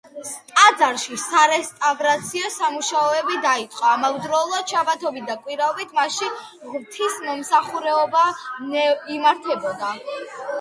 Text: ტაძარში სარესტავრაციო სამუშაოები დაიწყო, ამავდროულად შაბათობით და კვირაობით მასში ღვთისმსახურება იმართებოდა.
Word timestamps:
ტაძარში 0.51 1.17
სარესტავრაციო 1.23 2.47
სამუშაოები 2.55 3.37
დაიწყო, 3.45 3.83
ამავდროულად 3.91 4.73
შაბათობით 4.75 5.29
და 5.33 5.37
კვირაობით 5.45 5.95
მასში 6.01 6.31
ღვთისმსახურება 6.73 8.25
იმართებოდა. 9.21 9.95